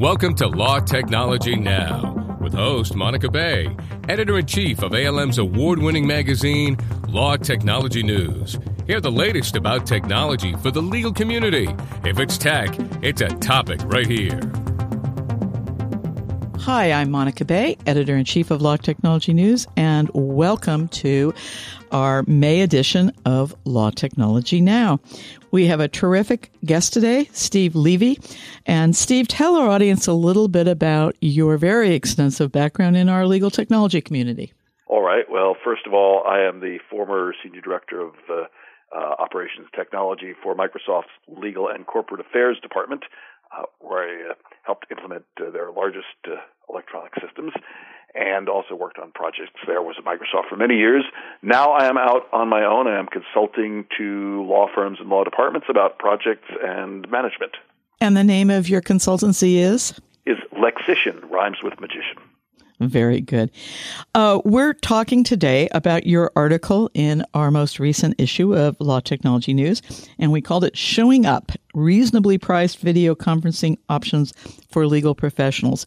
[0.00, 3.76] Welcome to Law Technology Now with host Monica Bay,
[4.08, 6.78] editor in chief of ALM's award winning magazine,
[7.08, 8.58] Law Technology News.
[8.86, 11.68] Hear the latest about technology for the legal community.
[12.02, 14.40] If it's tech, it's a topic right here.
[16.64, 21.32] Hi, I'm Monica Bay, editor in chief of Law Technology News, and welcome to
[21.90, 25.00] our May edition of Law Technology Now.
[25.52, 28.18] We have a terrific guest today, Steve Levy.
[28.66, 33.26] And Steve, tell our audience a little bit about your very extensive background in our
[33.26, 34.52] legal technology community.
[34.86, 35.24] All right.
[35.30, 38.34] Well, first of all, I am the former senior director of uh,
[38.94, 43.04] uh, operations technology for Microsoft's legal and corporate affairs department,
[43.56, 46.36] uh, where I uh, helped implement uh, their largest uh,
[46.68, 47.52] electronic systems
[48.14, 51.04] and also worked on projects there was at Microsoft for many years.
[51.42, 52.88] Now I am out on my own.
[52.88, 57.52] I am consulting to law firms and law departments about projects and management.
[58.00, 59.92] And the name of your consultancy is?
[60.26, 62.18] Is Lexician, rhymes with magician.
[62.80, 63.50] Very good.
[64.14, 69.52] Uh, we're talking today about your article in our most recent issue of Law Technology
[69.52, 69.82] News,
[70.18, 74.32] and we called it Showing Up Reasonably Priced Video Conferencing Options
[74.70, 75.84] for Legal Professionals.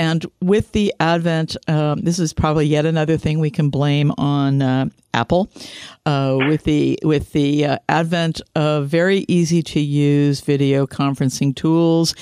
[0.00, 4.62] And with the advent, um, this is probably yet another thing we can blame on
[4.62, 5.52] uh, Apple.
[6.06, 12.14] Uh, with the with the uh, advent of very easy to use video conferencing tools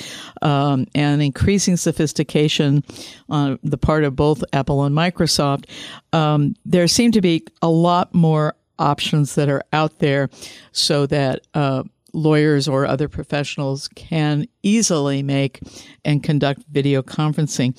[0.43, 2.83] um, and increasing sophistication
[3.29, 5.67] on the part of both Apple and Microsoft,
[6.13, 10.31] um, there seem to be a lot more options that are out there,
[10.73, 15.61] so that uh, lawyers or other professionals can easily make
[16.05, 17.75] and conduct video conferencing.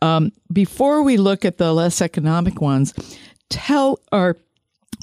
[0.00, 2.94] Um, before we look at the less economic ones,
[3.50, 4.36] tell our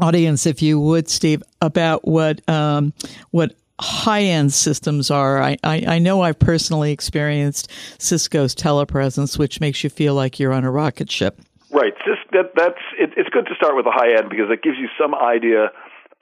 [0.01, 2.93] audience, if you would, Steve, about what um,
[3.31, 5.41] what high end systems are.
[5.41, 10.53] I, I, I, know I've personally experienced Cisco's telepresence, which makes you feel like you're
[10.53, 11.41] on a rocket ship.
[11.71, 11.93] Right.
[12.31, 14.87] That, that's it, it's good to start with the high end because it gives you
[14.97, 15.71] some idea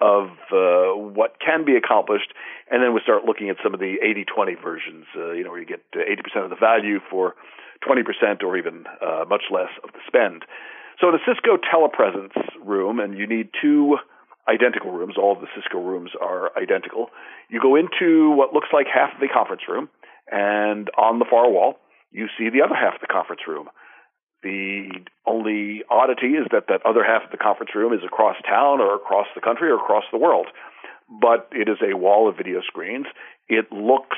[0.03, 2.35] of uh, what can be accomplished,
[2.69, 5.05] and then we start looking at some of the 80-20 versions.
[5.15, 7.35] Uh, you know, where you get 80% of the value for
[7.87, 10.43] 20% or even uh, much less of the spend.
[10.99, 13.97] So in a Cisco telepresence room, and you need two
[14.47, 15.15] identical rooms.
[15.17, 17.07] All of the Cisco rooms are identical.
[17.49, 19.89] You go into what looks like half of the conference room,
[20.31, 21.79] and on the far wall,
[22.11, 23.69] you see the other half of the conference room.
[24.43, 24.91] The
[25.25, 28.93] only oddity is that that other half of the conference room is across town or
[28.95, 30.47] across the country or across the world.
[31.09, 33.05] But it is a wall of video screens.
[33.47, 34.17] It looks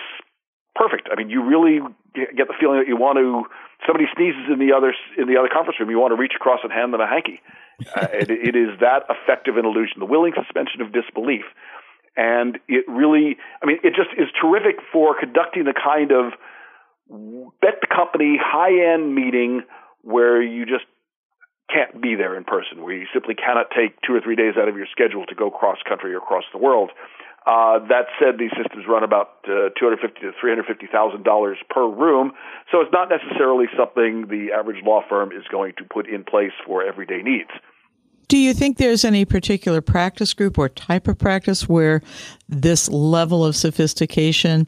[0.75, 1.09] perfect.
[1.11, 1.79] I mean, you really
[2.15, 3.45] get the feeling that you want to.
[3.85, 6.59] Somebody sneezes in the other in the other conference room, you want to reach across
[6.63, 7.41] and hand them a hanky.
[7.95, 11.43] uh, it, it is that effective an illusion, the willing suspension of disbelief,
[12.15, 13.37] and it really.
[13.61, 16.33] I mean, it just is terrific for conducting the kind of
[17.61, 19.61] bet the company high end meeting
[20.05, 20.85] where you just
[21.67, 24.69] can't be there in person, where you simply cannot take two or three days out
[24.69, 26.91] of your schedule to go cross country or across the world.
[27.45, 30.87] Uh, that said, these systems run about uh, two hundred fifty to three hundred fifty
[30.87, 32.31] thousand dollars per room,
[32.71, 36.53] so it's not necessarily something the average law firm is going to put in place
[36.65, 37.49] for everyday needs.
[38.27, 42.01] Do you think there's any particular practice group or type of practice where
[42.49, 44.67] this level of sophistication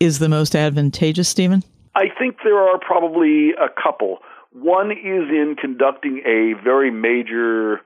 [0.00, 1.62] is the most advantageous, Stephen?
[1.94, 4.18] I think there are probably a couple.
[4.52, 7.80] One is in conducting a very major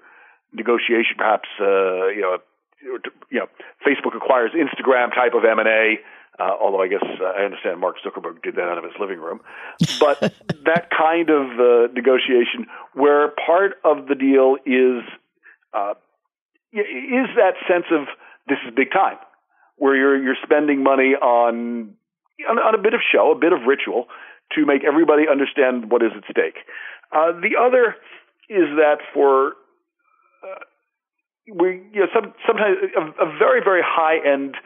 [0.52, 2.38] negotiation, perhaps uh, you know,
[3.30, 3.46] you know,
[3.86, 5.94] Facebook acquires Instagram type of M and A.
[6.36, 9.18] Uh, although I guess uh, I understand Mark Zuckerberg did that out of his living
[9.20, 9.40] room,
[10.00, 10.20] but
[10.64, 15.04] that kind of uh, negotiation where part of the deal is
[15.72, 15.94] uh,
[16.72, 18.08] is that sense of
[18.48, 19.16] this is big time,
[19.76, 21.94] where you're you're spending money on
[22.48, 24.08] on, on a bit of show, a bit of ritual,
[24.52, 26.58] to make everybody understand what is at stake.
[27.12, 27.96] Uh, the other
[28.48, 29.54] is that for
[30.42, 30.60] uh,
[31.52, 34.56] we you know some, sometimes a, a very very high end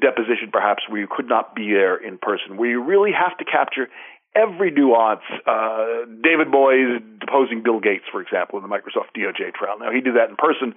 [0.00, 3.44] deposition perhaps where you could not be there in person where you really have to
[3.44, 3.88] capture
[4.34, 5.22] every nuance.
[5.46, 9.78] Uh, David Boies deposing Bill Gates, for example, in the Microsoft DOJ trial.
[9.78, 10.74] Now he did that in person,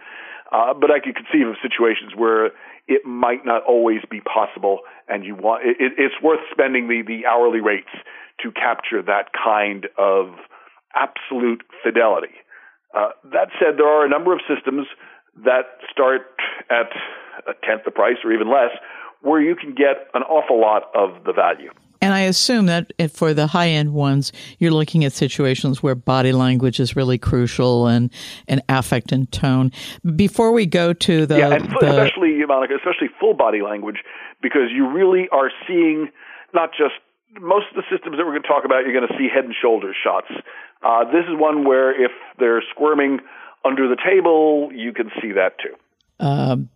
[0.52, 2.52] uh, but I could conceive of situations where
[2.88, 7.26] it might not always be possible, and you want it, it's worth spending the the
[7.26, 7.92] hourly rates
[8.44, 10.36] to capture that kind of
[10.94, 12.36] absolute fidelity.
[12.96, 14.88] Uh, that said, there are a number of systems
[15.44, 16.22] that start
[16.70, 16.88] at
[17.48, 18.72] a tenth the price or even less,
[19.22, 21.72] where you can get an awful lot of the value.
[22.06, 26.34] And I assume that for the high end ones, you're looking at situations where body
[26.34, 28.12] language is really crucial and,
[28.48, 29.72] and affect and tone.
[30.16, 31.40] Before we go to the.
[31.40, 34.04] Yeah, and the, especially, Monica, especially full body language,
[34.40, 36.12] because you really are seeing
[36.54, 36.94] not just
[37.42, 39.46] most of the systems that we're going to talk about, you're going to see head
[39.46, 40.28] and shoulders shots.
[40.84, 43.20] Uh, this is one where if they're squirming
[43.64, 45.74] under the table, you can see that too.
[46.24, 46.70] Um,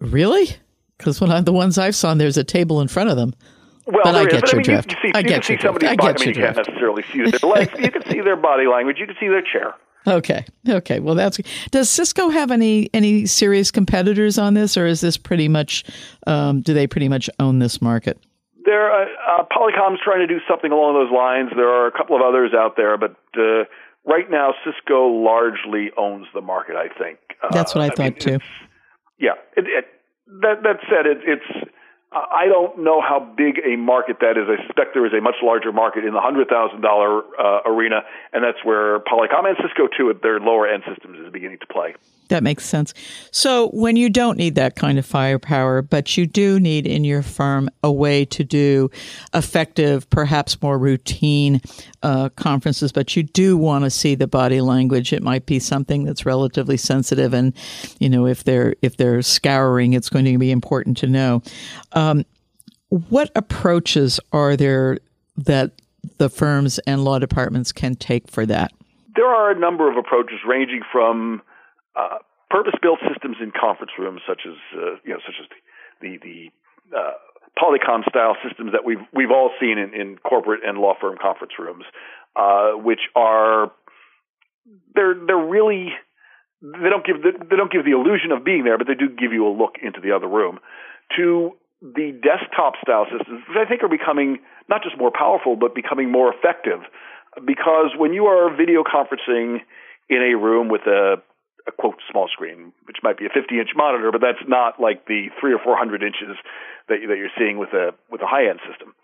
[0.00, 0.50] really?
[0.98, 3.32] Because when I, the ones I've saw, there's a table in front of them.
[3.90, 4.92] Well, but I get but, your I mean, drift.
[4.92, 5.74] You see, I you get can your see drift.
[5.74, 5.86] body.
[5.86, 7.72] I get I mean, your you can't necessarily see their legs.
[7.78, 8.98] you can see their body language.
[8.98, 9.74] You can see their chair.
[10.06, 10.44] Okay.
[10.68, 11.00] Okay.
[11.00, 11.38] Well, that's
[11.70, 15.84] does Cisco have any any serious competitors on this, or is this pretty much
[16.26, 18.18] um, do they pretty much own this market?
[18.64, 21.50] There, uh, uh, Polycom's trying to do something along those lines.
[21.56, 23.64] There are a couple of others out there, but uh,
[24.06, 26.76] right now Cisco largely owns the market.
[26.76, 27.18] I think
[27.50, 28.38] that's what I, I thought mean, too.
[29.18, 29.34] Yeah.
[29.56, 29.84] It, it,
[30.42, 31.70] that that said, it, it's
[32.12, 34.48] I don't know how big a market that is.
[34.48, 38.02] I suspect there is a much larger market in the hundred thousand dollar uh, arena,
[38.32, 41.66] and that's where Polycom and Cisco too, at their lower end systems, is beginning to
[41.66, 41.94] play.
[42.30, 42.94] That makes sense.
[43.32, 47.22] So when you don't need that kind of firepower, but you do need in your
[47.22, 48.88] firm a way to do
[49.34, 51.60] effective, perhaps more routine
[52.04, 55.12] uh, conferences, but you do want to see the body language.
[55.12, 57.52] It might be something that's relatively sensitive, and
[57.98, 61.42] you know if they're if they're scouring, it's going to be important to know.
[61.94, 62.24] Um,
[62.90, 64.98] what approaches are there
[65.36, 65.72] that
[66.18, 68.72] the firms and law departments can take for that?
[69.16, 71.42] There are a number of approaches ranging from
[71.96, 72.18] uh,
[72.50, 75.58] purpose-built systems in conference rooms, such as uh, you know, such as the
[76.00, 77.12] the, the uh,
[77.58, 81.52] Polycom style systems that we've we've all seen in, in corporate and law firm conference
[81.58, 81.84] rooms,
[82.36, 83.72] uh, which are
[84.94, 85.92] they're they're really
[86.62, 89.08] they don't give the, they don't give the illusion of being there, but they do
[89.08, 90.58] give you a look into the other room.
[91.16, 94.38] To the desktop style systems, which I think are becoming
[94.68, 96.80] not just more powerful, but becoming more effective,
[97.44, 99.60] because when you are video conferencing
[100.08, 101.22] in a room with a
[101.70, 105.06] a quote small screen, which might be a 50 inch monitor, but that's not like
[105.06, 106.34] the three or four hundred inches
[106.90, 108.94] that, that you're seeing with a with a high end system.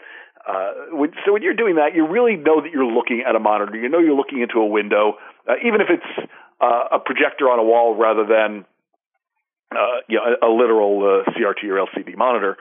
[0.46, 3.40] Uh, when, so when you're doing that, you really know that you're looking at a
[3.40, 3.76] monitor.
[3.76, 5.18] You know you're looking into a window,
[5.48, 6.30] uh, even if it's
[6.60, 8.64] uh, a projector on a wall rather than
[9.72, 12.56] uh, you know, a, a literal uh, CRT or LCD monitor.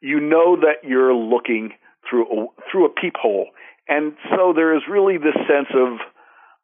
[0.00, 1.72] You know that you're looking
[2.08, 3.48] through a, through a peephole,
[3.88, 5.98] and so there is really this sense of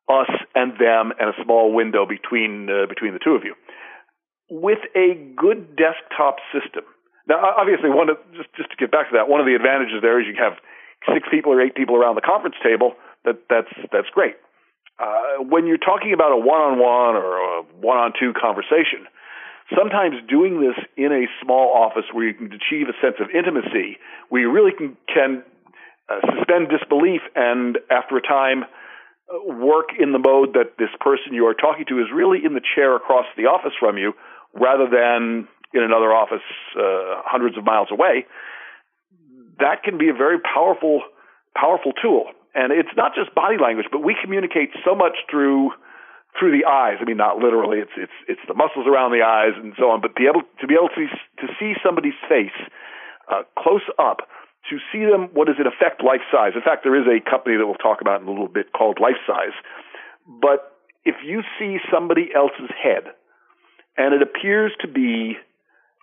[0.08, 3.54] us and them and a small window between uh, between the two of you.
[4.50, 6.84] With a good desktop system.
[7.28, 10.00] Now, obviously, one of, just just to get back to that, one of the advantages
[10.00, 10.56] there is you have
[11.12, 12.94] six people or eight people around the conference table.
[13.24, 14.36] That that's that's great.
[14.98, 19.06] Uh, when you're talking about a one-on-one or a one-on-two conversation,
[19.76, 23.98] sometimes doing this in a small office where you can achieve a sense of intimacy,
[24.28, 25.44] where you really can, can
[26.08, 28.64] uh, suspend disbelief, and after a time
[29.44, 32.64] work in the mode that this person you are talking to is really in the
[32.74, 34.12] chair across the office from you
[34.54, 36.44] rather than in another office
[36.76, 38.24] uh, hundreds of miles away,
[39.60, 41.02] that can be a very powerful,
[41.54, 42.24] powerful tool.
[42.54, 45.72] And it's not just body language, but we communicate so much through
[46.38, 46.98] through the eyes.
[47.00, 47.78] I mean, not literally.
[47.78, 50.00] It's it's it's the muscles around the eyes and so on.
[50.00, 51.06] But be able to be able to
[51.44, 52.56] to see somebody's face
[53.28, 54.28] uh, close up
[54.70, 56.52] to see them what does it affect life size.
[56.54, 58.98] In fact, there is a company that we'll talk about in a little bit called
[59.00, 59.56] Life Size.
[60.26, 63.04] But if you see somebody else's head
[63.96, 65.38] and it appears to be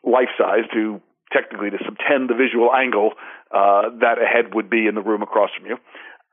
[0.03, 3.13] life size to technically to subtend the visual angle
[3.51, 5.77] uh, that a head would be in the room across from you,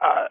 [0.00, 0.29] uh,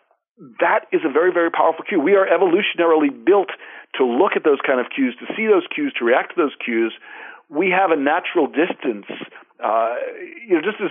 [0.59, 1.99] that is a very, very powerful cue.
[1.99, 3.49] We are evolutionarily built
[3.97, 6.55] to look at those kind of cues, to see those cues, to react to those
[6.63, 6.93] cues.
[7.49, 9.05] We have a natural distance.
[9.61, 9.95] Uh,
[10.47, 10.89] you know, just as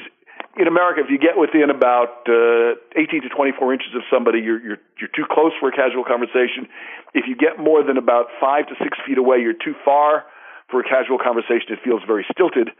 [0.58, 4.58] in America, if you get within about uh, 18 to 24 inches of somebody, you're,
[4.58, 6.66] you're you're too close for a casual conversation.
[7.14, 10.26] If you get more than about five to six feet away, you're too far
[10.66, 11.70] for a casual conversation.
[11.70, 12.74] It feels very stilted.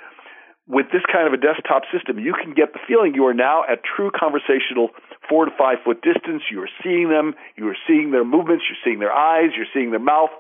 [0.67, 3.63] With this kind of a desktop system, you can get the feeling you are now
[3.67, 4.91] at true conversational
[5.31, 6.43] four to five foot distance.
[6.51, 7.35] You are seeing them.
[7.55, 8.67] You are seeing their movements.
[8.67, 9.55] You're seeing their eyes.
[9.55, 10.31] You're seeing their mouth.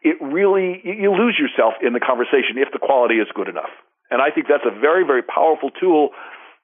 [0.00, 3.72] It really you lose yourself in the conversation if the quality is good enough.
[4.10, 6.10] And I think that's a very, very powerful tool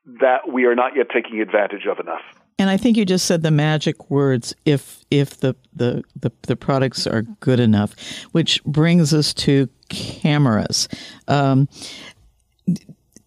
[0.07, 2.23] that we are not yet taking advantage of enough.
[2.59, 6.57] And I think you just said the magic words if if the, the, the, the
[6.57, 7.95] products are good enough,
[8.33, 10.89] which brings us to cameras.
[11.29, 11.69] Um,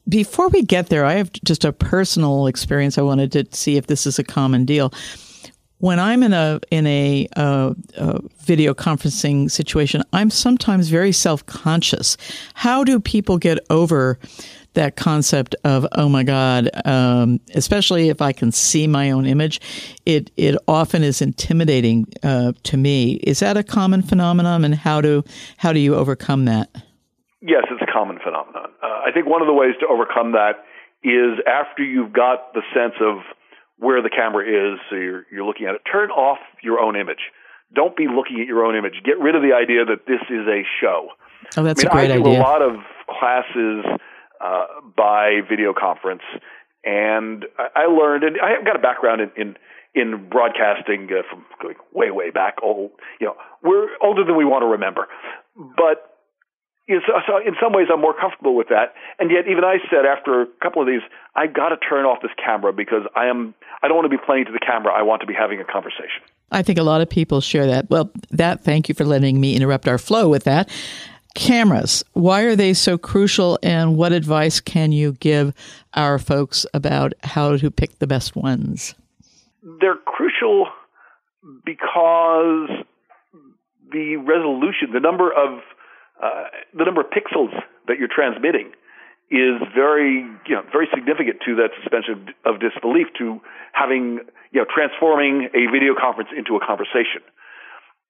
[0.08, 2.98] before we get there, I have just a personal experience.
[2.98, 4.92] I wanted to see if this is a common deal.
[5.78, 11.46] When I'm in a in a, uh, a video conferencing situation, I'm sometimes very self
[11.46, 12.18] conscious.
[12.56, 14.18] How do people get over
[14.74, 19.60] that concept of oh my god um, especially if i can see my own image
[20.06, 25.02] it it often is intimidating uh, to me is that a common phenomenon and how
[25.02, 25.24] do
[25.58, 26.70] how do you overcome that
[27.42, 30.64] yes it's a common phenomenon uh, i think one of the ways to overcome that
[31.04, 33.24] is after you've got the sense of
[33.80, 35.82] where the camera is, so you're you're looking at it.
[35.90, 37.32] Turn off your own image.
[37.74, 39.02] Don't be looking at your own image.
[39.06, 41.10] Get rid of the idea that this is a show.
[41.56, 42.20] Oh, that's I mean, a great idea.
[42.20, 42.40] I do idea.
[42.40, 42.76] a lot of
[43.08, 43.86] classes
[44.42, 44.66] uh,
[44.96, 46.24] by video conference,
[46.84, 49.56] and I I learned, and I have got a background in in,
[49.96, 52.58] in broadcasting uh, from going way way back.
[52.64, 55.08] Old, you know, we're older than we want to remember,
[55.56, 56.06] but.
[56.90, 60.42] so in some ways, I'm more comfortable with that, and yet even I said after
[60.42, 61.06] a couple of these,
[61.36, 63.54] I got to turn off this camera because I am
[63.84, 64.92] I don't want to be playing to the camera.
[64.92, 66.26] I want to be having a conversation.
[66.52, 67.90] I think a lot of people share that.
[67.90, 70.70] Well, that, thank you for letting me interrupt our flow with that.
[71.40, 75.54] Cameras, why are they so crucial and what advice can you give
[75.94, 78.94] our folks about how to pick the best ones?
[79.64, 80.68] they're crucial
[81.66, 82.70] because
[83.92, 85.60] the resolution, the number of
[86.22, 86.44] uh,
[86.78, 87.52] the number of pixels
[87.88, 88.72] that you're transmitting
[89.32, 93.40] is very you know very significant to that suspension of disbelief to
[93.74, 94.20] having
[94.52, 97.22] you know transforming a video conference into a conversation.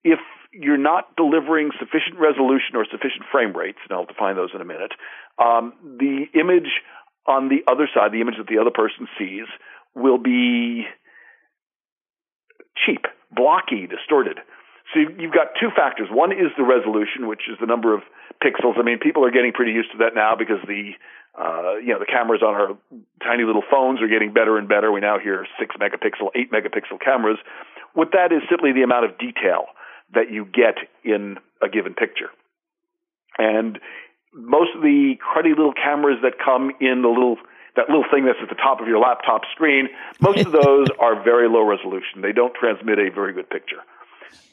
[0.03, 0.19] If
[0.51, 4.65] you're not delivering sufficient resolution or sufficient frame rates, and I'll define those in a
[4.65, 4.93] minute,
[5.37, 6.81] um, the image
[7.27, 9.45] on the other side, the image that the other person sees,
[9.93, 10.85] will be
[12.85, 14.39] cheap, blocky, distorted.
[14.93, 16.09] So you've got two factors.
[16.09, 18.01] One is the resolution, which is the number of
[18.41, 18.79] pixels.
[18.79, 20.97] I mean, people are getting pretty used to that now because the
[21.37, 22.73] uh, you know the cameras on our
[23.21, 24.91] tiny little phones are getting better and better.
[24.91, 27.37] We now hear six megapixel, eight megapixel cameras.
[27.93, 29.69] What that is simply the amount of detail
[30.13, 32.29] that you get in a given picture.
[33.37, 33.79] And
[34.33, 37.37] most of the cruddy little cameras that come in the little
[37.75, 39.87] that little thing that's at the top of your laptop screen,
[40.19, 42.21] most of those are very low resolution.
[42.21, 43.77] They don't transmit a very good picture.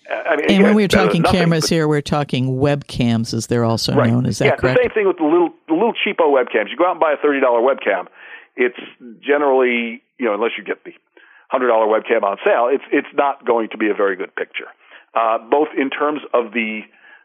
[0.09, 3.49] Uh, I mean, And when we're talking nothing, cameras but- here, we're talking webcams, as
[3.49, 4.11] they're also right.
[4.11, 4.27] known.
[4.27, 4.79] Is that yeah, correct?
[4.79, 6.71] the same thing with the little the little cheapo webcams.
[6.71, 8.07] You go out and buy a thirty dollar webcam.
[8.55, 8.79] It's
[9.21, 10.93] generally you know unless you get the
[11.51, 14.67] hundred dollar webcam on sale, it's it's not going to be a very good picture,
[15.17, 16.83] uh, both in terms of the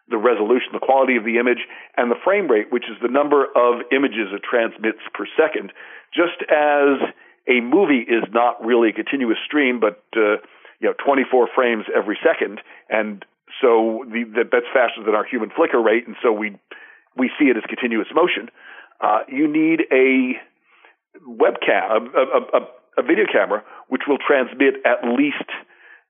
[0.09, 1.63] the resolution, the quality of the image,
[1.95, 5.71] and the frame rate, which is the number of images it transmits per second.
[6.11, 6.99] Just as
[7.47, 10.43] a movie is not really a continuous stream, but uh,
[10.79, 13.23] you know 24 frames every second, and
[13.61, 16.57] so the, that, that's faster than our human flicker rate, and so we
[17.15, 18.49] we see it as continuous motion.
[18.99, 20.39] Uh, you need a
[21.27, 22.67] webcam, a, a, a,
[22.99, 25.49] a video camera, which will transmit at least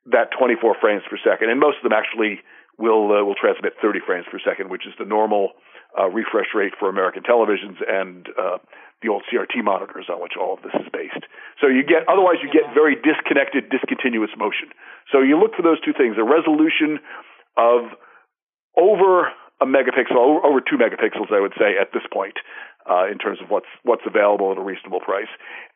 [0.10, 2.42] that 24 frames per second, and most of them actually
[2.78, 5.54] will uh, will transmit 30 frames per second, which is the normal
[5.98, 8.58] uh, refresh rate for American televisions and uh,
[9.02, 11.26] the old CRT monitors on which all of this is based.
[11.60, 14.74] So you get otherwise you get very disconnected, discontinuous motion.
[15.12, 17.00] So you look for those two things: a resolution
[17.58, 17.94] of
[18.78, 19.30] over
[19.62, 22.34] a megapixel, over, two megapixels, I would say at this point,
[22.90, 25.30] uh, in terms of what's what's available at a reasonable price,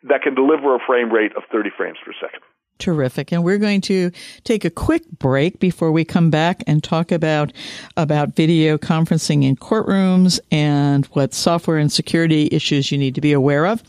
[0.09, 2.41] that can deliver a frame rate of 30 frames per second.
[2.77, 3.31] Terrific.
[3.31, 4.11] And we're going to
[4.43, 7.53] take a quick break before we come back and talk about
[7.95, 13.31] about video conferencing in courtrooms and what software and security issues you need to be
[13.31, 13.81] aware of.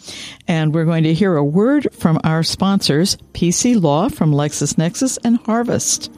[0.47, 5.39] And we're going to hear a word from our sponsors, PC Law from LexisNexis and
[5.39, 6.13] Harvest.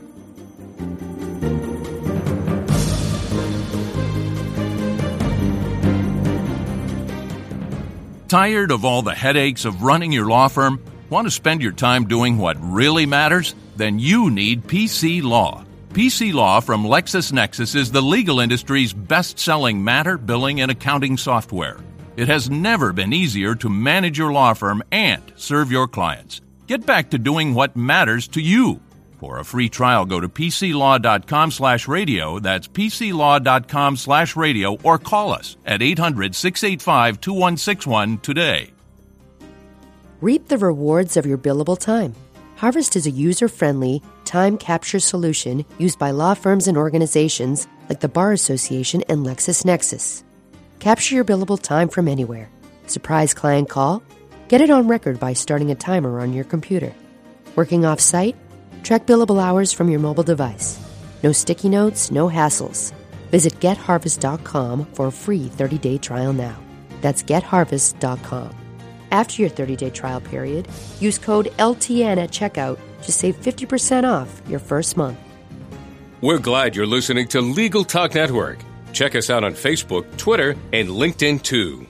[8.28, 10.82] Tired of all the headaches of running your law firm?
[11.10, 13.54] Want to spend your time doing what really matters?
[13.76, 15.64] Then you need PC Law.
[15.94, 21.78] PC Law from LexisNexis is the legal industry's best selling matter, billing, and accounting software.
[22.16, 26.42] It has never been easier to manage your law firm and serve your clients.
[26.66, 28.80] Get back to doing what matters to you.
[29.18, 32.38] For a free trial, go to pclaw.com slash radio.
[32.38, 38.72] That's pclaw.com slash radio or call us at 800 685 2161 today.
[40.20, 42.12] Reap the rewards of your billable time.
[42.56, 48.00] Harvest is a user friendly, time capture solution used by law firms and organizations like
[48.00, 50.24] the Bar Association and LexisNexis.
[50.80, 52.50] Capture your billable time from anywhere.
[52.88, 54.02] Surprise client call?
[54.48, 56.92] Get it on record by starting a timer on your computer.
[57.54, 58.34] Working off site?
[58.82, 60.80] Track billable hours from your mobile device.
[61.22, 62.92] No sticky notes, no hassles.
[63.30, 66.58] Visit getharvest.com for a free 30 day trial now.
[67.02, 68.67] That's getharvest.com.
[69.10, 70.68] After your 30 day trial period,
[71.00, 75.18] use code LTN at checkout to save 50% off your first month.
[76.20, 78.58] We're glad you're listening to Legal Talk Network.
[78.92, 81.86] Check us out on Facebook, Twitter, and LinkedIn too.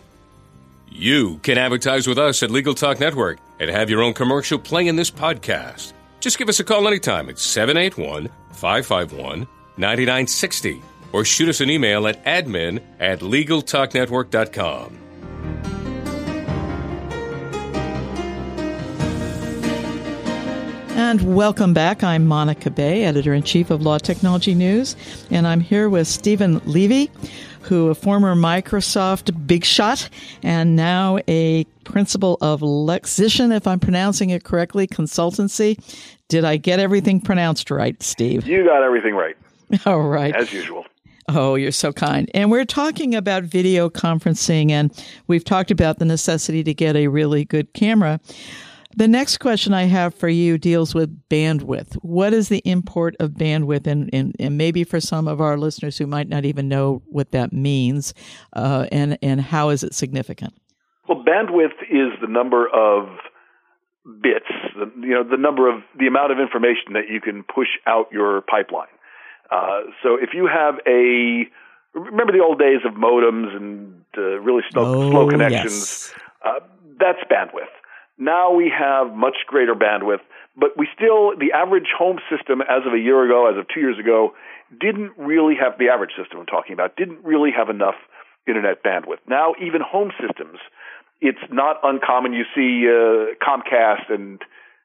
[0.90, 4.86] You can advertise with us at Legal Talk Network and have your own commercial play
[4.86, 5.92] in this podcast.
[6.20, 9.46] Just give us a call anytime at 781 551
[9.76, 10.82] 9960
[11.12, 15.07] or shoot us an email at admin at LegalTalkNetwork.com.
[20.98, 22.02] And welcome back.
[22.02, 24.96] I'm Monica Bay, editor in chief of Law Technology News,
[25.30, 27.08] and I'm here with Steven Levy,
[27.60, 30.08] who a former Microsoft big shot
[30.42, 35.78] and now a principal of Lexician, if I'm pronouncing it correctly, consultancy.
[36.26, 38.44] Did I get everything pronounced right, Steve?
[38.44, 39.36] You got everything right.
[39.86, 40.34] All right.
[40.34, 40.84] As usual.
[41.28, 42.28] Oh, you're so kind.
[42.34, 44.92] And we're talking about video conferencing, and
[45.28, 48.18] we've talked about the necessity to get a really good camera.
[48.96, 51.94] The next question I have for you deals with bandwidth.
[52.02, 53.86] What is the import of bandwidth?
[53.86, 57.32] And, and, and maybe for some of our listeners who might not even know what
[57.32, 58.14] that means,
[58.54, 60.54] uh, and, and how is it significant?
[61.06, 63.08] Well, bandwidth is the number of
[64.22, 67.68] bits, the, you know, the number of the amount of information that you can push
[67.86, 68.88] out your pipeline.
[69.50, 71.44] Uh, so if you have a
[71.94, 76.14] remember the old days of modems and uh, really slow, oh, slow connections, yes.
[76.44, 76.60] uh,
[76.98, 77.72] that's bandwidth.
[78.18, 82.92] Now we have much greater bandwidth, but we still, the average home system as of
[82.92, 84.34] a year ago, as of two years ago,
[84.74, 87.94] didn't really have, the average system I'm talking about, didn't really have enough
[88.46, 89.22] internet bandwidth.
[89.28, 90.58] Now even home systems,
[91.20, 92.32] it's not uncommon.
[92.32, 94.42] You see uh, Comcast and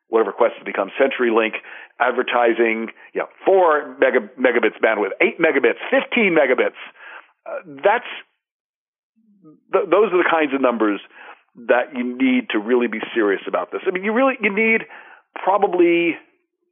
[0.09, 1.57] whatever Qwest has become, CenturyLink,
[1.99, 6.77] advertising, know, four mega, megabits bandwidth, eight megabits, 15 megabits.
[7.45, 8.05] Uh, that's,
[9.73, 11.01] th- those are the kinds of numbers
[11.55, 13.81] that you need to really be serious about this.
[13.87, 14.85] I mean, you really you need
[15.35, 16.15] probably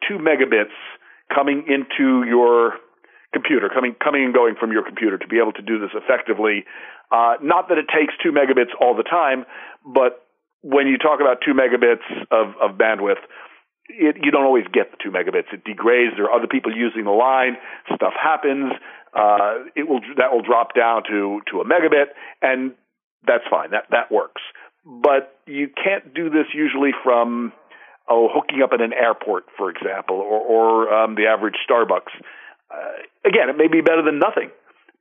[0.07, 0.75] two megabits
[1.33, 2.73] coming into your
[3.33, 6.65] computer, coming coming and going from your computer to be able to do this effectively.
[7.11, 9.45] Uh, not that it takes two megabits all the time,
[9.85, 10.25] but
[10.61, 13.19] when you talk about two megabits of, of bandwidth,
[13.89, 15.51] it, you don't always get the two megabits.
[15.51, 16.13] It degrades.
[16.15, 17.57] There are other people using the line.
[17.93, 18.71] Stuff happens.
[19.13, 22.71] Uh, it will that will drop down to to a megabit, and
[23.27, 23.71] that's fine.
[23.71, 24.41] That that works
[24.85, 27.53] but you can't do this usually from
[28.09, 32.11] oh hooking up at an airport, for example, or, or um, the average Starbucks.
[32.71, 34.49] Uh, again, it may be better than nothing,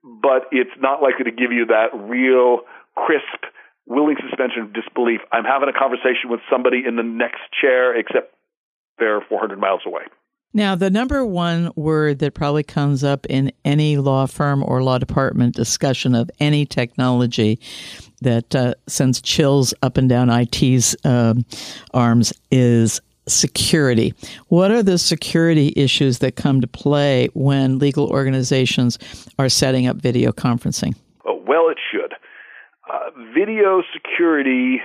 [0.02, 2.61] but it's not likely to give you that real
[2.96, 3.44] crisp,
[3.87, 5.20] willing suspension of disbelief.
[5.33, 8.35] I'm having a conversation with somebody in the next chair, except
[8.98, 10.02] they're 400 miles away.
[10.52, 14.98] Now, the number one word that probably comes up in any law firm or law
[14.98, 17.60] department discussion of any technology
[18.20, 21.44] that uh, sends chills up and down IT's um,
[21.94, 24.12] arms is security.
[24.48, 28.98] What are the security issues that come to play when legal organizations
[29.38, 30.96] are setting up video conferencing?
[31.24, 32.12] Oh, well, it should.
[32.92, 34.80] Uh, video security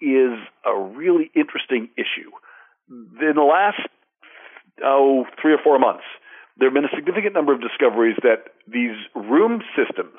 [0.00, 2.30] is a really interesting issue.
[2.88, 3.80] In the last
[4.82, 6.04] oh three or four months,
[6.58, 10.16] there have been a significant number of discoveries that these room systems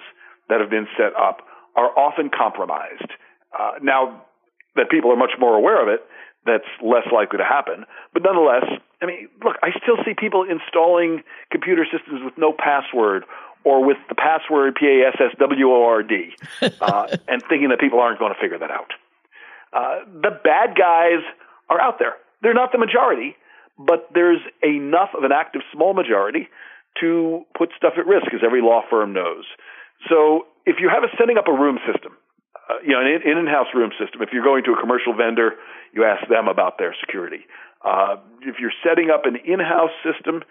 [0.50, 1.42] that have been set up
[1.76, 3.12] are often compromised.
[3.58, 4.24] Uh, now
[4.76, 6.02] that people are much more aware of it,
[6.46, 7.86] that's less likely to happen.
[8.14, 8.66] But nonetheless,
[9.02, 13.26] I mean, look, I still see people installing computer systems with no password
[13.64, 16.36] or with the password P A S S W O R D,
[16.82, 18.94] uh, and thinking that people aren't going to figure that out.
[19.74, 21.24] Uh, the bad guys
[21.70, 22.14] are out there.
[22.42, 23.36] They're not the majority,
[23.78, 26.48] but there's enough of an active small majority
[27.02, 29.44] to put stuff at risk, as every law firm knows.
[30.10, 32.16] So if you have a setting up a room system,
[32.70, 35.60] uh, you know, an in-house room system, if you're going to a commercial vendor,
[35.94, 37.46] you ask them about their security.
[37.84, 40.42] Uh, if you're setting up an in-house system,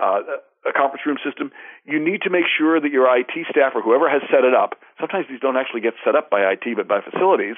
[0.00, 1.52] uh, a conference room system,
[1.84, 4.76] you need to make sure that your IT staff or whoever has set it up,
[4.98, 7.56] sometimes these don't actually get set up by IT but by facilities,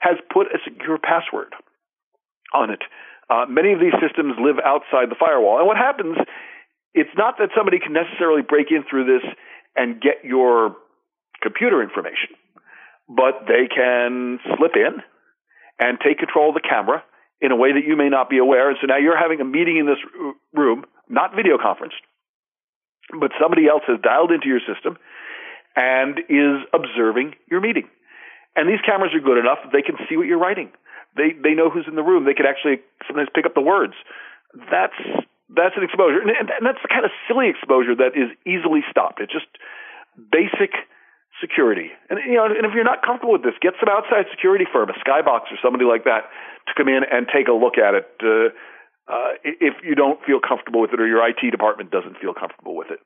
[0.00, 1.54] has put a secure password
[2.52, 2.82] on it.
[3.30, 5.58] Uh, many of these systems live outside the firewall.
[5.58, 6.16] And what happens,
[6.92, 9.24] it's not that somebody can necessarily break in through this
[9.76, 10.76] and get your
[11.42, 12.36] computer information,
[13.08, 15.02] but they can slip in
[15.78, 17.02] and take control of the camera
[17.40, 18.68] in a way that you may not be aware.
[18.68, 19.98] And so now you're having a meeting in this
[20.52, 21.94] room, not video conference,
[23.10, 24.96] but somebody else has dialed into your system
[25.76, 27.88] and is observing your meeting.
[28.56, 30.70] And these cameras are good enough that they can see what you're writing.
[31.16, 32.24] They they know who's in the room.
[32.24, 33.94] They can actually sometimes pick up the words.
[34.70, 34.98] That's
[35.54, 39.20] that's an exposure, and, and that's the kind of silly exposure that is easily stopped.
[39.20, 39.46] It's just
[40.18, 40.74] basic
[41.40, 41.90] security.
[42.10, 44.90] And you know, and if you're not comfortable with this, get some outside security firm,
[44.90, 46.30] a Skybox or somebody like that,
[46.66, 48.08] to come in and take a look at it.
[48.22, 48.50] Uh,
[49.06, 52.74] uh, if you don't feel comfortable with it, or your IT department doesn't feel comfortable
[52.74, 53.00] with it.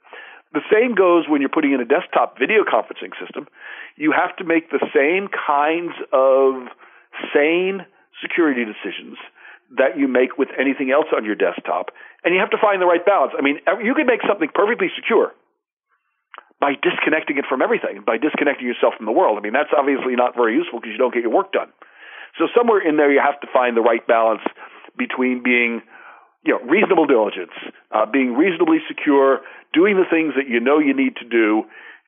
[0.54, 3.48] The same goes when you're putting in a desktop video conferencing system.
[3.96, 6.70] You have to make the same kinds of
[7.34, 7.84] sane
[8.22, 9.16] security decisions
[9.76, 11.92] that you make with anything else on your desktop,
[12.24, 13.32] and you have to find the right balance.
[13.36, 15.36] I mean, you can make something perfectly secure
[16.60, 19.38] by disconnecting it from everything, by disconnecting yourself from the world.
[19.38, 21.70] I mean, that's obviously not very useful because you don't get your work done.
[22.36, 24.42] So somewhere in there, you have to find the right balance
[24.96, 25.82] between being,
[26.44, 27.54] you know, reasonable diligence,
[27.92, 29.40] uh, being reasonably secure,
[29.72, 31.64] doing the things that you know you need to do,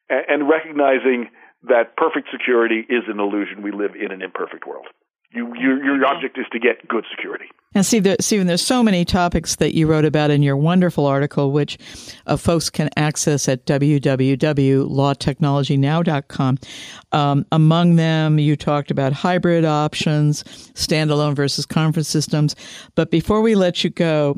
[0.08, 1.30] and, and recognizing
[1.68, 3.62] that perfect security is an illusion.
[3.62, 4.86] We live in an imperfect world.
[5.32, 7.46] You, your, your object is to get good security.
[7.72, 11.06] And see, there, Stephen, there's so many topics that you wrote about in your wonderful
[11.06, 11.78] article, which
[12.26, 16.58] uh, folks can access at www.lawtechnologynow.com.
[17.12, 20.42] Um, among them, you talked about hybrid options,
[20.74, 22.56] standalone versus conference systems.
[22.96, 24.36] But before we let you go,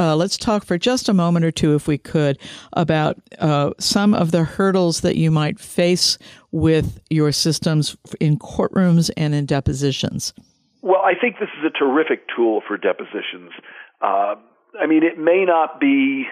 [0.00, 2.38] uh, let's talk for just a moment or two, if we could,
[2.72, 6.16] about uh, some of the hurdles that you might face
[6.52, 10.32] with your systems in courtrooms and in depositions.
[10.80, 13.52] Well, I think this is a terrific tool for depositions.
[14.00, 14.36] Uh,
[14.80, 16.24] I mean, it may not be.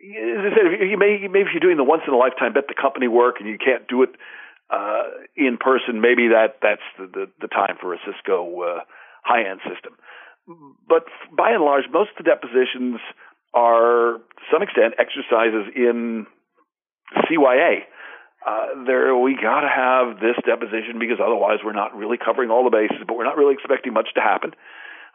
[0.00, 2.64] As I said, you may, maybe if you're doing the once in a lifetime bet
[2.68, 4.10] the company work and you can't do it
[4.70, 5.02] uh,
[5.36, 8.80] in person, maybe that that's the, the, the time for a Cisco uh,
[9.22, 9.92] high end system.
[10.46, 11.04] But
[11.36, 13.00] by and large, most of the depositions
[13.54, 16.26] are, to some extent, exercises in
[17.26, 17.82] CYA.
[18.46, 22.62] Uh, there, we got to have this deposition because otherwise we're not really covering all
[22.62, 24.52] the bases, but we're not really expecting much to happen.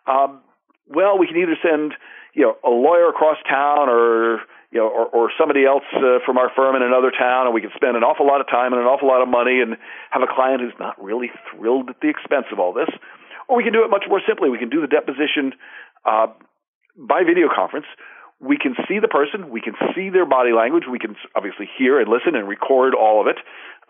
[0.06, 0.42] Um,
[0.88, 1.94] well, we can either send,
[2.34, 4.42] you know, a lawyer across town or
[4.72, 7.60] you know, or, or somebody else uh, from our firm in another town, and we
[7.60, 9.76] can spend an awful lot of time and an awful lot of money and
[10.12, 12.88] have a client who's not really thrilled at the expense of all this.
[13.52, 14.48] Or we can do it much more simply.
[14.48, 15.52] We can do the deposition
[16.08, 16.32] uh,
[16.96, 17.86] by video conference.
[18.40, 19.52] We can see the person.
[19.52, 20.88] We can see their body language.
[20.90, 23.36] We can obviously hear and listen and record all of it.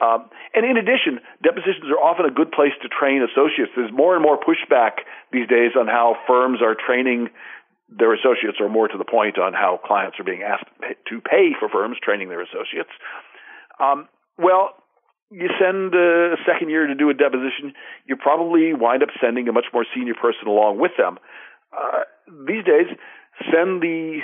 [0.02, 3.69] Um, and in addition, depositions are often a good place to train associates.
[3.78, 7.30] There's more and more pushback these days on how firms are training
[7.86, 11.54] their associates, or more to the point, on how clients are being asked to pay
[11.60, 12.89] for firms training their associates.
[13.80, 14.81] Um, well,
[15.32, 17.74] you send a second year to do a deposition,
[18.06, 21.17] you probably wind up sending a much more senior person along with them.
[21.72, 22.04] Uh,
[22.46, 22.88] these days,
[23.48, 24.20] send the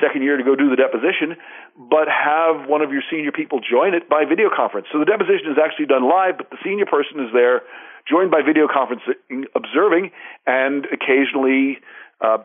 [0.00, 1.36] second year to go do the deposition,
[1.76, 4.86] but have one of your senior people join it by video conference.
[4.92, 7.62] So the deposition is actually done live, but the senior person is there,
[8.08, 10.12] joined by video conferencing, observing,
[10.46, 11.80] and occasionally
[12.20, 12.38] uh,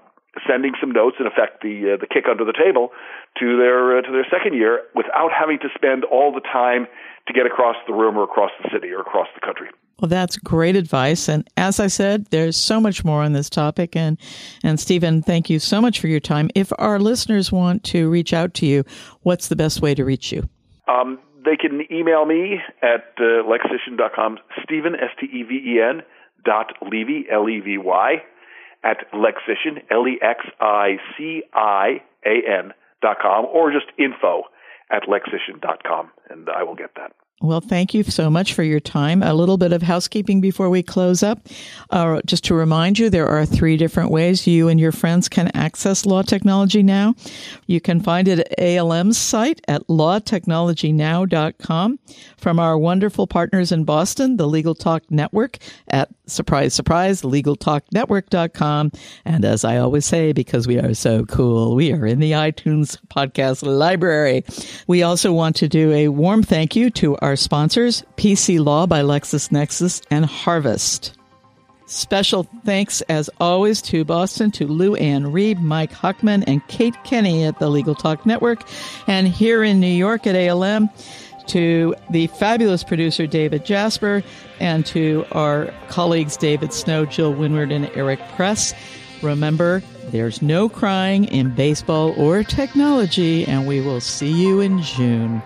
[0.45, 2.91] sending some notes, in effect, the uh, the kick under the table
[3.39, 6.88] to their uh, to their second year, without having to spend all the time
[7.28, 9.67] to get across the room or across the city or across the country.
[10.00, 11.28] Well, that's great advice.
[11.28, 13.95] And as I said, there's so much more on this topic.
[13.95, 14.19] And,
[14.63, 16.52] and Stephen, thank you so much for your time.
[16.54, 18.84] If our listeners want to reach out to you,
[19.23, 20.47] what's the best way to reach you?
[20.88, 26.04] Um, they can email me at uh, lexician.com, Stephen, S T E V E N,
[26.45, 28.21] dot Levy, L E V Y,
[28.84, 34.44] at Lexician, L E X I C I A N dot com, or just info
[34.92, 37.13] at Lexician dot com, and I will get that.
[37.40, 39.22] Well, thank you so much for your time.
[39.22, 41.38] A little bit of housekeeping before we close up.
[41.92, 45.56] Uh, just to remind you, there are three different ways you and your friends can
[45.56, 47.13] access Law Technology Now.
[47.68, 52.00] You can find it at ALM's site at lawtechnologynow.com.
[52.38, 55.60] From our wonderful partners in Boston, the Legal Talk Network
[55.90, 58.92] at surprise, surprise, legaltalknetwork.com.
[59.26, 62.98] And as I always say, because we are so cool, we are in the iTunes
[63.08, 64.44] podcast library.
[64.88, 69.02] We also want to do a warm thank you to our sponsors, PC Law by
[69.02, 71.13] LexisNexis and Harvest.
[71.90, 77.46] Special thanks, as always, to Boston, to Lu Ann Reeb, Mike Huckman, and Kate Kenny
[77.46, 78.68] at the Legal Talk Network,
[79.08, 80.90] and here in New York at ALM,
[81.48, 84.24] to the fabulous producer David Jasper,
[84.60, 88.74] and to our colleagues David Snow, Jill Winward, and Eric Press.
[89.22, 95.42] Remember, there's no crying in baseball or technology, and we will see you in June.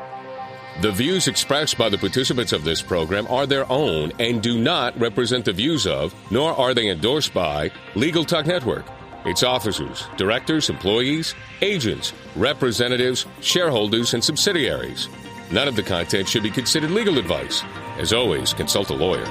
[0.81, 4.99] The views expressed by the participants of this program are their own and do not
[4.99, 8.85] represent the views of, nor are they endorsed by, Legal Talk Network,
[9.25, 15.07] its officers, directors, employees, agents, representatives, shareholders, and subsidiaries.
[15.51, 17.63] None of the content should be considered legal advice.
[17.97, 19.25] As always, consult a lawyer.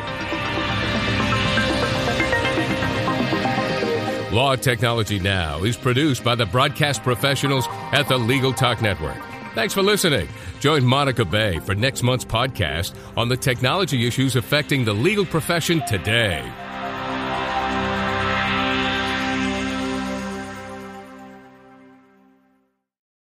[4.31, 9.19] Law Technology Now is produced by the broadcast professionals at the Legal Talk Network.
[9.55, 10.29] Thanks for listening.
[10.61, 15.85] Join Monica Bay for next month's podcast on the technology issues affecting the legal profession
[15.89, 16.49] today.